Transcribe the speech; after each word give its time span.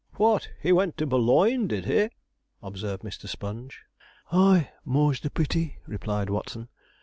'What, 0.15 0.49
he 0.59 0.71
went 0.71 0.97
to 0.97 1.05
Boulogne, 1.05 1.67
did 1.67 1.85
he?' 1.85 2.09
observed 2.63 3.03
Mr. 3.03 3.27
Sponge. 3.29 3.83
'Aye, 4.31 4.71
the 4.83 4.89
more's 4.89 5.19
the 5.19 5.29
pity,' 5.29 5.77
replied 5.85 6.27
Watson. 6.31 6.69